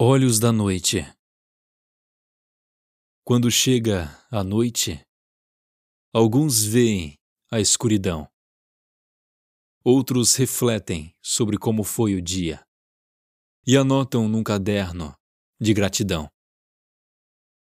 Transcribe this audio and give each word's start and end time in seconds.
Olhos 0.00 0.38
da 0.38 0.52
noite. 0.52 0.98
Quando 3.24 3.50
chega 3.50 4.06
a 4.30 4.44
noite, 4.44 5.04
alguns 6.14 6.62
veem 6.62 7.18
a 7.50 7.58
escuridão. 7.58 8.30
Outros 9.84 10.36
refletem 10.36 11.12
sobre 11.20 11.58
como 11.58 11.82
foi 11.82 12.14
o 12.14 12.22
dia 12.22 12.64
e 13.66 13.76
anotam 13.76 14.28
num 14.28 14.44
caderno 14.44 15.16
de 15.60 15.74
gratidão. 15.74 16.30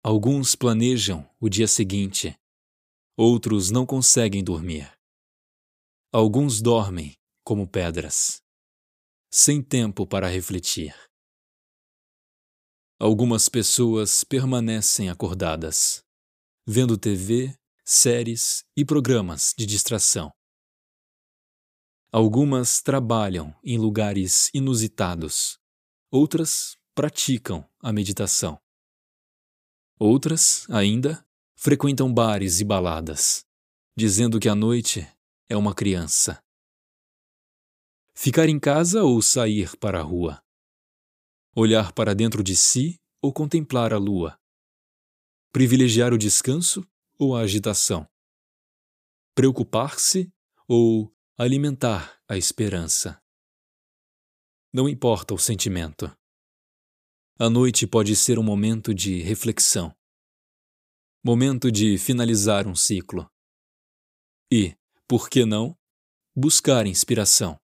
Alguns 0.03 0.53
planejam 0.53 1.33
o 1.39 1.47
dia 1.47 1.65
seguinte, 1.65 2.37
outros 3.15 3.71
não 3.71 3.85
conseguem 3.85 4.43
dormir. 4.43 4.91
Alguns 6.11 6.61
dormem 6.61 7.15
como 7.41 7.65
pedras, 7.65 8.43
sem 9.31 9.63
tempo 9.63 10.05
para 10.05 10.27
refletir. 10.27 11.06
Algumas 12.99 13.47
pessoas 13.47 14.23
permanecem 14.23 15.07
acordadas, 15.07 16.03
vendo 16.65 16.97
TV, 16.97 17.55
séries 17.85 18.65
e 18.75 18.83
programas 18.83 19.53
de 19.55 19.67
distração. 19.67 20.33
Algumas 22.11 22.81
trabalham 22.81 23.55
em 23.63 23.77
lugares 23.77 24.49
inusitados, 24.51 25.59
outras 26.09 26.75
praticam 26.95 27.63
a 27.83 27.93
meditação. 27.93 28.59
Outras, 29.99 30.67
ainda, 30.67 31.23
frequentam 31.55 32.11
bares 32.11 32.59
e 32.61 32.63
baladas, 32.63 33.45
dizendo 33.95 34.39
que 34.39 34.49
a 34.49 34.55
noite 34.55 35.07
é 35.47 35.55
uma 35.55 35.75
criança. 35.75 36.43
Ficar 38.15 38.49
em 38.49 38.59
casa 38.59 39.03
ou 39.03 39.21
sair 39.21 39.77
para 39.77 39.99
a 39.99 40.03
rua? 40.03 40.46
Olhar 41.59 41.91
para 41.91 42.13
dentro 42.13 42.43
de 42.43 42.55
si 42.55 43.01
ou 43.19 43.33
contemplar 43.33 43.91
a 43.91 43.97
lua, 43.97 44.39
privilegiar 45.51 46.13
o 46.13 46.17
descanso 46.17 46.87
ou 47.17 47.35
a 47.35 47.41
agitação, 47.41 48.07
preocupar-se 49.33 50.31
ou 50.67 51.11
alimentar 51.35 52.21
a 52.29 52.37
esperança. 52.37 53.19
Não 54.71 54.87
importa 54.87 55.33
o 55.33 55.39
sentimento. 55.39 56.15
A 57.39 57.49
noite 57.49 57.87
pode 57.87 58.15
ser 58.15 58.37
um 58.37 58.43
momento 58.43 58.93
de 58.93 59.23
reflexão, 59.23 59.95
momento 61.23 61.71
de 61.71 61.97
finalizar 61.97 62.67
um 62.67 62.75
ciclo. 62.75 63.27
E, 64.51 64.77
por 65.07 65.27
que 65.27 65.43
não, 65.43 65.75
buscar 66.35 66.85
inspiração. 66.85 67.59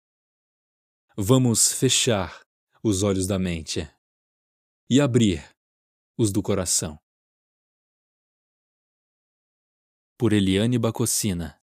Vamos 1.15 1.71
fechar 1.71 2.42
os 2.85 3.01
olhos 3.01 3.25
da 3.25 3.39
mente 3.39 3.89
e 4.89 4.99
abrir 4.99 5.41
os 6.17 6.33
do 6.33 6.43
coração. 6.43 6.99
Por 10.17 10.33
Eliane 10.33 10.77
Bacocina 10.77 11.62